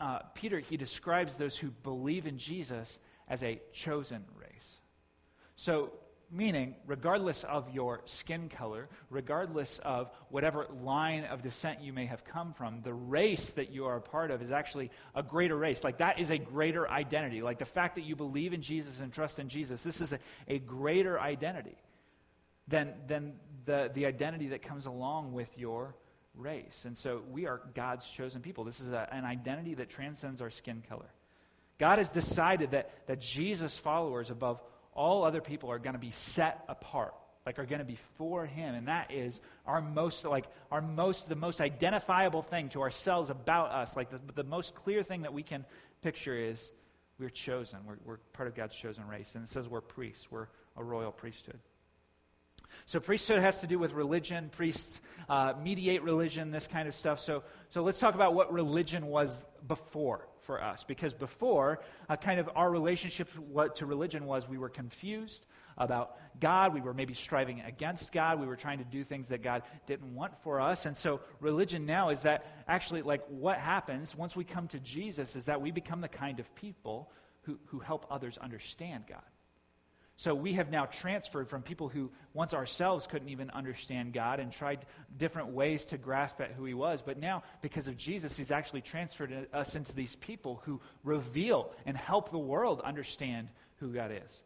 [0.00, 4.80] uh, Peter, he describes those who believe in Jesus as a chosen race.
[5.54, 5.92] So
[6.32, 12.24] Meaning, regardless of your skin color, regardless of whatever line of descent you may have
[12.24, 15.82] come from, the race that you are a part of is actually a greater race.
[15.82, 17.42] Like, that is a greater identity.
[17.42, 20.20] Like, the fact that you believe in Jesus and trust in Jesus, this is a,
[20.46, 21.76] a greater identity
[22.68, 23.32] than, than
[23.64, 25.96] the, the identity that comes along with your
[26.36, 26.84] race.
[26.84, 28.62] And so, we are God's chosen people.
[28.62, 31.10] This is a, an identity that transcends our skin color.
[31.80, 34.60] God has decided that, that Jesus' followers, above
[34.94, 37.14] all other people are going to be set apart
[37.46, 41.28] like are going to be for him and that is our most like our most
[41.28, 43.96] the most identifiable thing to ourselves about us.
[43.96, 45.64] Like the, the most clear thing that we can
[46.02, 46.70] picture is
[47.18, 47.78] we're chosen.
[47.86, 50.26] We're, we're part of god's chosen race and it says we're priests.
[50.30, 51.58] We're a royal priesthood.
[52.86, 54.50] So priesthood has to do with religion.
[54.50, 57.20] Priests uh, mediate religion this kind of stuff.
[57.20, 62.40] So so let's talk about what religion was before for us because before, uh, kind
[62.40, 63.28] of our relationship
[63.76, 65.46] to religion was we were confused
[65.78, 66.74] about God.
[66.74, 68.40] We were maybe striving against God.
[68.40, 70.86] We were trying to do things that God didn't want for us.
[70.86, 75.36] And so, religion now is that actually, like, what happens once we come to Jesus
[75.36, 79.22] is that we become the kind of people who, who help others understand God.
[80.20, 84.52] So we have now transferred from people who once ourselves couldn't even understand God and
[84.52, 84.84] tried
[85.16, 87.00] different ways to grasp at who He was.
[87.00, 91.96] But now, because of Jesus, He's actually transferred us into these people who reveal and
[91.96, 94.42] help the world understand who God is.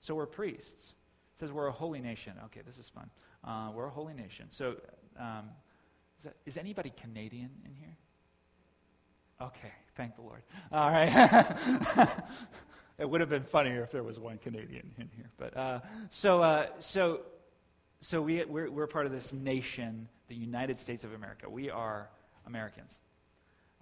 [0.00, 0.92] So we're priests.
[1.36, 2.32] It says we're a holy nation.
[2.46, 3.10] Okay, this is fun.
[3.44, 4.46] Uh, we're a holy nation.
[4.48, 4.74] So
[5.20, 5.50] um,
[6.18, 7.96] is, that, is anybody Canadian in here?
[9.40, 10.42] Okay, thank the Lord.
[10.72, 11.46] All right.
[13.00, 15.30] It would have been funnier if there was one Canadian in here.
[15.38, 17.22] But uh, so, uh, so,
[18.02, 21.48] so we, we're, we're part of this nation, the United States of America.
[21.48, 22.10] We are
[22.46, 22.94] Americans.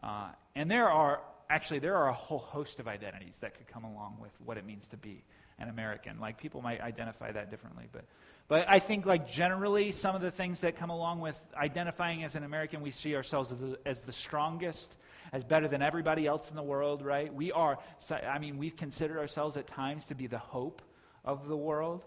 [0.05, 3.83] Uh, and there are, actually, there are a whole host of identities that could come
[3.83, 5.25] along with what it means to be
[5.59, 6.21] an American.
[6.21, 7.85] Like, people might identify that differently.
[7.93, 8.05] But,
[8.49, 12.35] but I think, like, generally, some of the things that come along with identifying as
[12.35, 14.97] an American, we see ourselves as the, as the strongest
[15.33, 17.33] as better than everybody else in the world, right?
[17.33, 17.79] We are,
[18.11, 20.83] I mean, we've considered ourselves at times to be the hope
[21.25, 22.03] of the world.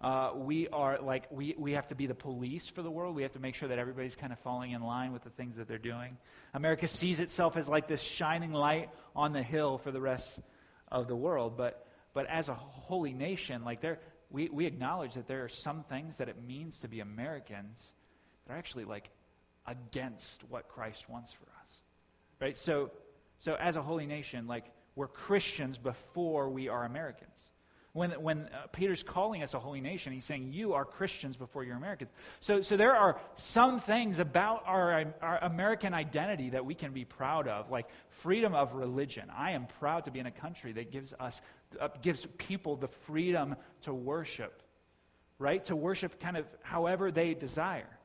[0.00, 3.16] Uh, we are like, we, we have to be the police for the world.
[3.16, 5.56] We have to make sure that everybody's kind of falling in line with the things
[5.56, 6.18] that they're doing.
[6.52, 10.38] America sees itself as like this shining light on the hill for the rest
[10.92, 11.56] of the world.
[11.56, 11.85] But,
[12.16, 13.98] but as a holy nation, like there,
[14.30, 17.92] we, we acknowledge that there are some things that it means to be Americans
[18.46, 19.10] that are actually like
[19.66, 21.72] against what Christ wants for us.
[22.40, 22.56] Right?
[22.56, 22.90] So,
[23.38, 27.38] so as a holy nation, like we're Christians before we are Americans.
[27.96, 31.64] When, when uh, Peter's calling us a holy nation, he's saying, You are Christians before
[31.64, 32.10] you're Americans.
[32.40, 37.06] So, so there are some things about our, our American identity that we can be
[37.06, 39.30] proud of, like freedom of religion.
[39.34, 41.40] I am proud to be in a country that gives us,
[41.80, 44.62] uh, gives people the freedom to worship,
[45.38, 45.64] right?
[45.64, 47.95] To worship kind of however they desire.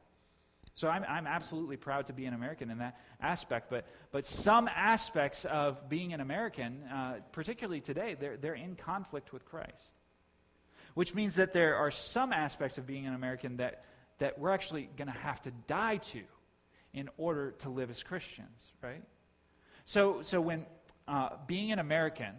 [0.75, 3.69] So I'm, I'm absolutely proud to be an American in that aspect.
[3.69, 9.33] But, but some aspects of being an American, uh, particularly today, they're, they're in conflict
[9.33, 9.95] with Christ.
[10.93, 13.85] Which means that there are some aspects of being an American that,
[14.19, 16.21] that we're actually going to have to die to
[16.93, 19.03] in order to live as Christians, right?
[19.85, 20.65] So, so when
[21.07, 22.33] uh, being an American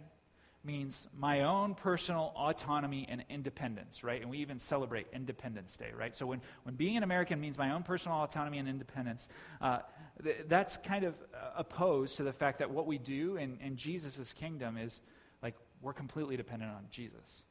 [0.63, 4.21] means my own personal autonomy and independence, right?
[4.21, 6.15] And we even celebrate Independence Day, right?
[6.15, 9.27] So when, when being an American means my own personal autonomy and independence,
[9.61, 9.79] uh,
[10.23, 13.75] th- that's kind of uh, opposed to the fact that what we do in, in
[13.75, 15.01] Jesus' kingdom is
[15.41, 17.43] like we're completely dependent on Jesus.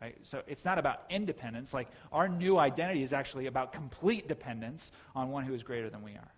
[0.00, 0.16] Right?
[0.22, 1.74] So it's not about independence.
[1.74, 6.02] Like our new identity is actually about complete dependence on one who is greater than
[6.02, 6.32] we are.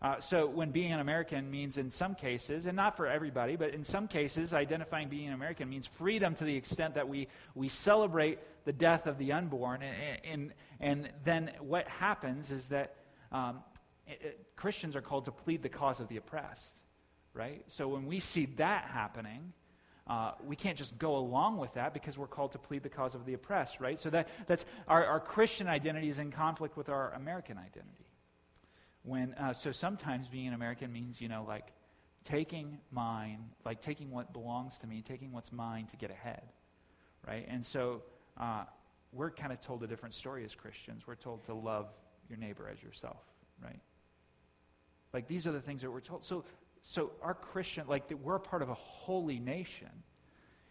[0.00, 3.74] Uh, so, when being an American means, in some cases, and not for everybody, but
[3.74, 7.68] in some cases, identifying being an American means freedom to the extent that we, we
[7.68, 9.82] celebrate the death of the unborn.
[9.82, 12.94] And, and, and then what happens is that
[13.32, 13.58] um,
[14.06, 16.78] it, it, Christians are called to plead the cause of the oppressed,
[17.34, 17.64] right?
[17.66, 19.52] So, when we see that happening,
[20.06, 23.16] uh, we can't just go along with that because we're called to plead the cause
[23.16, 23.98] of the oppressed, right?
[24.00, 28.07] So that, that's our, our Christian identity is in conflict with our American identity.
[29.08, 31.72] When, uh, so sometimes being an American means, you know, like
[32.24, 36.42] taking mine, like taking what belongs to me, taking what's mine to get ahead,
[37.26, 37.46] right?
[37.48, 38.02] And so
[38.36, 38.64] uh,
[39.12, 41.06] we're kind of told a different story as Christians.
[41.06, 41.86] We're told to love
[42.28, 43.22] your neighbor as yourself,
[43.64, 43.80] right?
[45.14, 46.24] Like these are the things that we're told.
[46.24, 46.44] So,
[46.82, 49.88] So our Christian, like that we're part of a holy nation.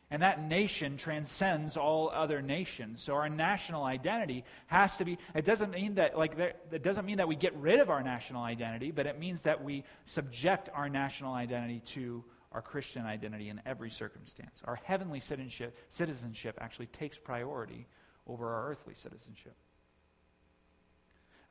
[0.10, 3.03] And that nation transcends all other nations.
[3.03, 7.18] So our national identity has to be, it doesn't mean that, like, it doesn't mean
[7.18, 10.88] that we get rid of our national identity, but it means that we subject our
[10.88, 14.62] national identity to our Christian identity in every circumstance.
[14.64, 17.86] Our heavenly citizenship, citizenship actually takes priority
[18.26, 19.55] over our earthly citizenship.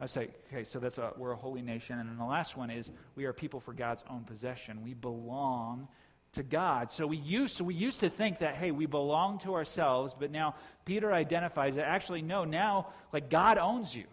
[0.00, 1.98] I say, okay, so that's a, we're a holy nation.
[1.98, 4.82] And then the last one is we are people for God's own possession.
[4.82, 5.88] We belong
[6.36, 6.92] to God.
[6.92, 10.30] So we used, so we used to think that, hey, we belong to ourselves, but
[10.30, 14.04] now Peter identifies that actually, no, now, like, God owns you.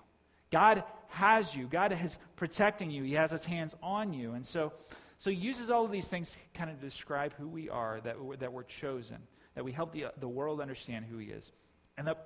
[0.51, 1.67] God has you.
[1.67, 3.03] God is protecting you.
[3.03, 4.33] He has his hands on you.
[4.33, 4.73] And so,
[5.17, 8.21] so he uses all of these things to kind of describe who we are, that
[8.21, 9.17] we're, that we're chosen,
[9.55, 11.51] that we help the, the world understand who he is.
[11.97, 12.17] And the,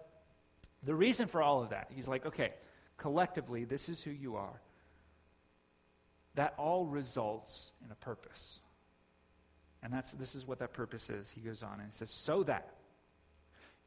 [0.84, 2.54] the reason for all of that, he's like, okay,
[2.98, 4.62] collectively, this is who you are.
[6.36, 8.60] That all results in a purpose.
[9.88, 11.32] And that's, this is what that purpose is.
[11.32, 12.74] He goes on and says, So that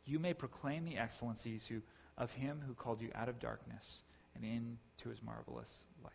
[0.06, 1.82] you may proclaim the excellencies who,
[2.16, 4.00] of him who called you out of darkness
[4.34, 6.14] and into his marvelous light.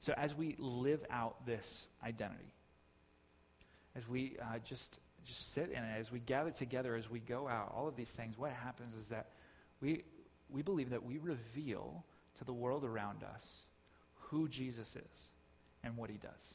[0.00, 2.54] So as we live out this identity,
[3.94, 7.46] as we uh, just, just sit in it, as we gather together, as we go
[7.46, 9.28] out, all of these things, what happens is that
[9.82, 10.04] we,
[10.48, 12.02] we believe that we reveal
[12.38, 13.44] to the world around us
[14.14, 15.28] who Jesus is
[15.82, 16.54] and what he does.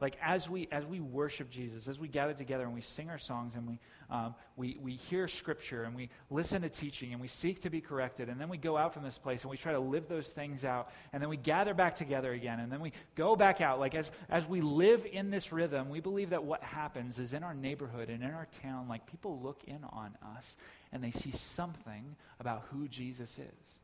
[0.00, 3.18] Like as we as we worship Jesus, as we gather together and we sing our
[3.18, 3.78] songs and we
[4.10, 7.80] um, we we hear Scripture and we listen to teaching and we seek to be
[7.80, 10.28] corrected and then we go out from this place and we try to live those
[10.28, 13.80] things out and then we gather back together again and then we go back out.
[13.80, 17.42] Like as as we live in this rhythm, we believe that what happens is in
[17.42, 20.56] our neighborhood and in our town, like people look in on us
[20.92, 23.75] and they see something about who Jesus is.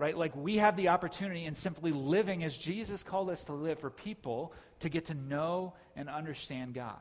[0.00, 0.16] Right?
[0.16, 3.90] Like we have the opportunity in simply living as Jesus called us to live for
[3.90, 6.96] people to get to know and understand God.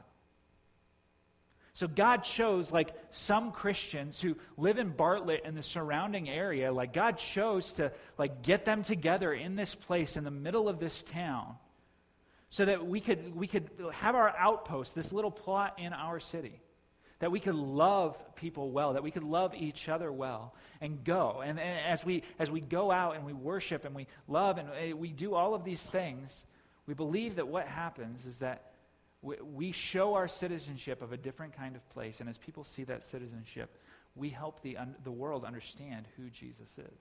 [1.76, 6.91] So God chose like some Christians who live in Bartlett and the surrounding area, like
[6.91, 11.02] God chose to like get them together in this place in the middle of this
[11.02, 11.56] town
[12.50, 16.60] so that we could we could have our outpost, this little plot in our city
[17.20, 21.42] that we could love people well, that we could love each other well and go.
[21.46, 24.70] And, and, as, we, as we go out and we worship and we love and
[24.80, 26.46] eh, we do all of these things,
[26.88, 28.72] we believe that what happens is that
[29.22, 32.22] we, we show our citizenship of a different kind of place.
[32.22, 33.78] And as people see that citizenship,
[34.16, 37.00] we help the, un, the world understand who Jesus is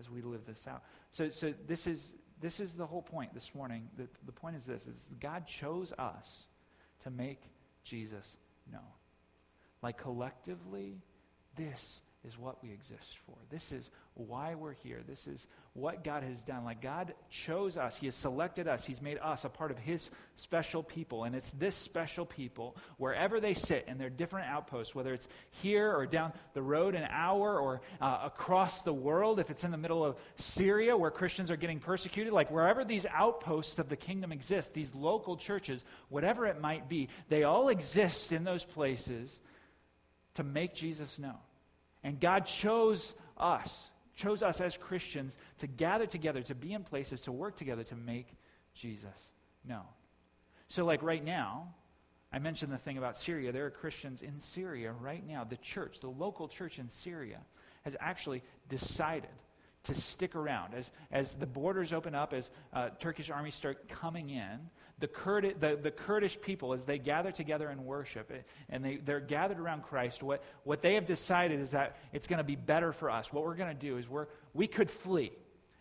[0.00, 0.82] as we live this out.
[1.12, 3.88] So, so this, is, this is the whole point this morning.
[3.96, 6.46] The, the point is this, is God chose us
[7.04, 7.42] to make
[7.84, 8.36] Jesus
[8.72, 8.82] known.
[9.84, 10.96] Like collectively,
[11.56, 13.36] this is what we exist for.
[13.50, 15.02] This is why we're here.
[15.06, 16.64] This is what God has done.
[16.64, 20.08] Like God chose us, He has selected us, He's made us a part of His
[20.36, 21.24] special people.
[21.24, 25.94] And it's this special people, wherever they sit in their different outposts, whether it's here
[25.94, 29.76] or down the road an hour or uh, across the world, if it's in the
[29.76, 34.32] middle of Syria where Christians are getting persecuted, like wherever these outposts of the kingdom
[34.32, 39.40] exist, these local churches, whatever it might be, they all exist in those places
[40.34, 41.38] to make Jesus known.
[42.02, 47.22] And God chose us, chose us as Christians to gather together, to be in places,
[47.22, 48.28] to work together to make
[48.74, 49.28] Jesus
[49.64, 49.86] known.
[50.68, 51.74] So, like right now,
[52.32, 53.52] I mentioned the thing about Syria.
[53.52, 55.44] There are Christians in Syria right now.
[55.44, 57.38] The church, the local church in Syria,
[57.84, 59.30] has actually decided
[59.84, 60.74] to stick around.
[60.74, 64.58] As, as the borders open up, as uh, Turkish armies start coming in,
[64.98, 68.38] the, Kurd, the, the Kurdish people, as they gather together and worship, eh,
[68.68, 72.38] and they, they're gathered around Christ, what, what they have decided is that it's going
[72.38, 73.32] to be better for us.
[73.32, 75.32] What we're going to do is we're, we could flee,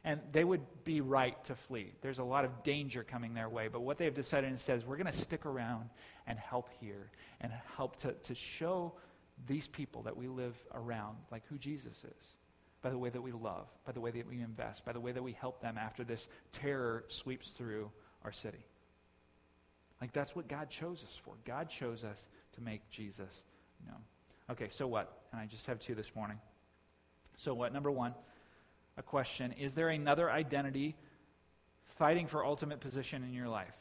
[0.04, 1.94] and they would be right to flee.
[2.02, 4.98] There's a lot of danger coming their way, but what they've decided instead is we're
[4.98, 5.90] going to stick around
[6.26, 8.94] and help here and help to, to show
[9.48, 12.36] these people that we live around like who Jesus is
[12.82, 15.12] by the way that we love, by the way that we invest, by the way
[15.12, 17.90] that we help them after this terror sweeps through
[18.24, 18.66] our city.
[20.02, 21.36] Like that's what God chose us for.
[21.46, 23.44] God chose us to make Jesus
[23.86, 24.02] known.
[24.50, 25.22] Okay, so what?
[25.32, 26.38] And I just have two this morning.
[27.38, 27.74] So what?
[27.74, 28.14] Number one,
[28.98, 30.96] a question Is there another identity
[31.98, 33.74] fighting for ultimate position in your life?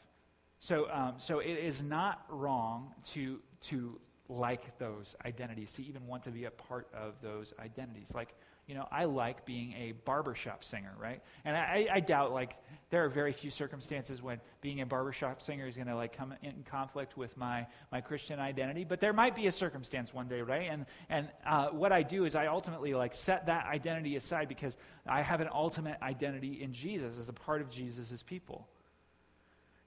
[0.59, 3.99] So, um, so it is not wrong to, to
[4.29, 8.13] like those identities, to even want to be a part of those identities.
[8.15, 8.33] Like,
[8.67, 11.21] you know, I like being a barbershop singer, right?
[11.43, 12.55] And I, I doubt, like,
[12.91, 16.33] there are very few circumstances when being a barbershop singer is going to, like, come
[16.41, 18.85] in conflict with my, my Christian identity.
[18.85, 20.69] But there might be a circumstance one day, right?
[20.71, 24.77] And, and uh, what I do is I ultimately, like, set that identity aside because
[25.05, 28.67] I have an ultimate identity in Jesus as a part of Jesus' people.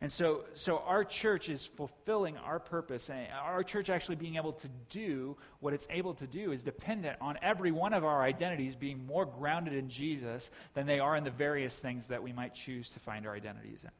[0.02, 3.08] And so, so our church is fulfilling our purpose.
[3.08, 7.16] And our church actually being able to do what it's able to do is dependent
[7.20, 11.24] on every one of our identities being more grounded in Jesus than they are in
[11.24, 13.90] the various things that we might choose to find our identities in.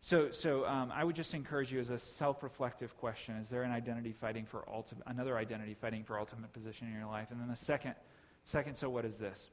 [0.00, 3.72] So, so um, I would just encourage you as a self-reflective question: Is there an
[3.72, 7.32] identity fighting for ultimate, another identity fighting for ultimate position in your life?
[7.32, 7.96] And then the second,
[8.44, 8.76] second.
[8.76, 9.50] So what is this?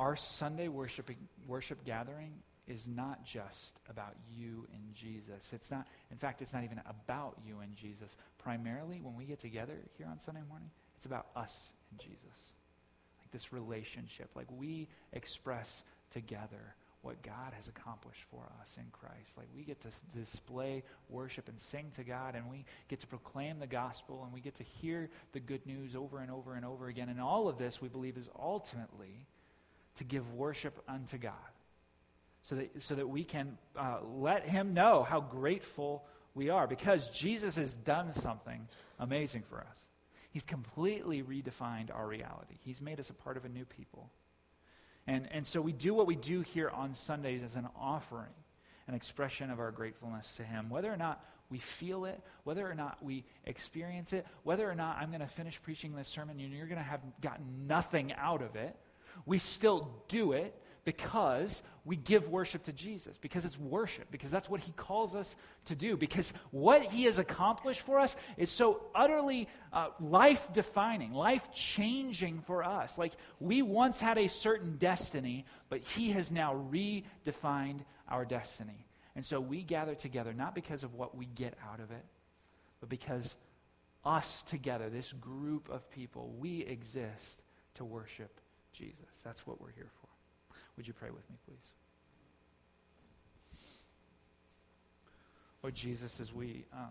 [0.00, 1.10] Our Sunday worship
[1.46, 2.32] worship gathering
[2.66, 5.52] is not just about you and Jesus.
[5.52, 5.86] It's not.
[6.10, 8.16] In fact, it's not even about you and Jesus.
[8.38, 12.16] Primarily, when we get together here on Sunday morning, it's about us and Jesus.
[13.20, 14.30] Like this relationship.
[14.34, 19.36] Like we express together what God has accomplished for us in Christ.
[19.36, 19.88] Like we get to
[20.18, 24.40] display worship and sing to God, and we get to proclaim the gospel, and we
[24.40, 27.10] get to hear the good news over and over and over again.
[27.10, 29.26] And all of this, we believe, is ultimately
[29.96, 31.32] to give worship unto God,
[32.42, 37.08] so that, so that we can uh, let Him know how grateful we are, because
[37.08, 38.68] Jesus has done something
[38.98, 39.78] amazing for us.
[40.30, 42.54] He's completely redefined our reality.
[42.60, 44.10] He's made us a part of a new people.
[45.06, 48.32] And, and so we do what we do here on Sundays as an offering,
[48.86, 50.70] an expression of our gratefulness to Him.
[50.70, 54.98] Whether or not we feel it, whether or not we experience it, whether or not
[54.98, 58.40] I'm going to finish preaching this sermon and you're going to have gotten nothing out
[58.40, 58.76] of it,
[59.26, 60.54] we still do it
[60.84, 65.34] because we give worship to Jesus, because it's worship, because that's what he calls us
[65.66, 71.12] to do, because what he has accomplished for us is so utterly uh, life defining,
[71.12, 72.98] life changing for us.
[72.98, 78.86] Like we once had a certain destiny, but he has now redefined our destiny.
[79.16, 82.04] And so we gather together not because of what we get out of it,
[82.80, 83.36] but because
[84.04, 87.42] us together, this group of people, we exist
[87.74, 88.40] to worship
[88.72, 89.08] Jesus.
[89.24, 90.08] That's what we're here for.
[90.76, 91.58] Would you pray with me, please?
[95.62, 96.88] Lord Jesus, as we um,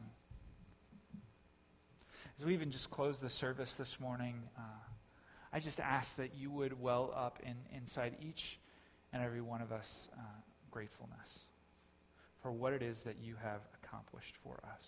[2.37, 4.61] as we even just close the service this morning, uh,
[5.51, 8.59] I just ask that you would well up in, inside each
[9.11, 10.21] and every one of us uh,
[10.69, 11.39] gratefulness
[12.41, 14.83] for what it is that you have accomplished for us.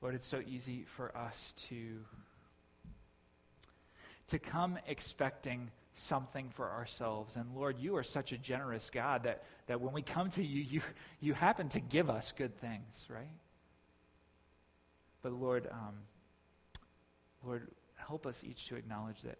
[0.00, 2.00] Lord, it's so easy for us to
[4.28, 7.36] to come expecting something for ourselves.
[7.36, 10.62] And Lord, you are such a generous God that, that when we come to you,
[10.62, 10.80] you,
[11.20, 13.30] you happen to give us good things, right?
[15.22, 15.94] But Lord, um,
[17.44, 19.38] Lord, help us each to acknowledge that,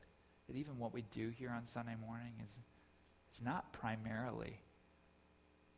[0.49, 2.53] that even what we do here on Sunday morning is,
[3.35, 4.61] is not primarily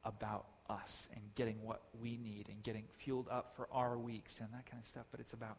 [0.04, 4.48] about us and getting what we need and getting fueled up for our weeks and
[4.52, 5.57] that kind of stuff, but it's about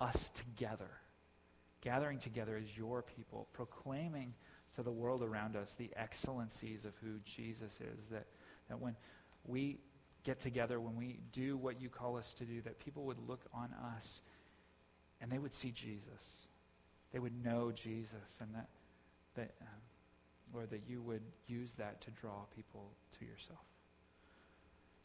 [0.00, 0.90] us together
[1.84, 4.34] gathering together as your people, proclaiming
[4.74, 8.08] to the world around us the excellencies of who Jesus is.
[8.10, 8.26] That,
[8.68, 8.96] that when
[9.44, 9.78] we
[10.24, 13.42] get together, when we do what you call us to do, that people would look
[13.52, 14.22] on us
[15.20, 16.48] and they would see Jesus.
[17.12, 18.68] They would know Jesus, and that,
[19.36, 19.68] that um,
[20.52, 23.60] Lord, that you would use that to draw people to yourself.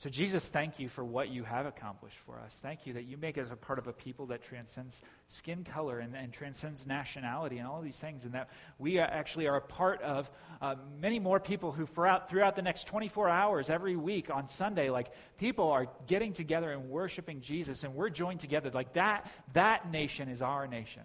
[0.02, 2.58] So, Jesus, thank you for what you have accomplished for us.
[2.62, 6.00] Thank you that you make us a part of a people that transcends skin color
[6.00, 10.02] and, and transcends nationality and all these things, and that we actually are a part
[10.02, 10.32] of
[10.62, 14.90] uh, many more people who, throughout, throughout the next 24 hours every week on Sunday,
[14.90, 18.72] like people are getting together and worshiping Jesus, and we're joined together.
[18.74, 21.04] Like that, that nation is our nation.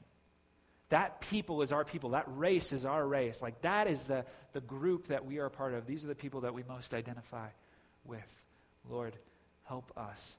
[0.90, 2.10] That people is our people.
[2.10, 3.42] That race is our race.
[3.42, 5.84] Like that is the, the group that we are a part of.
[5.84, 7.48] These are the people that we most identify
[8.04, 8.43] with.
[8.88, 9.16] Lord,
[9.64, 10.36] help us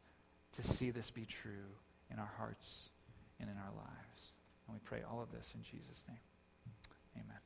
[0.54, 1.70] to see this be true
[2.12, 2.90] in our hearts
[3.40, 4.32] and in our lives.
[4.68, 6.18] And we pray all of this in Jesus' name.
[7.16, 7.45] Amen.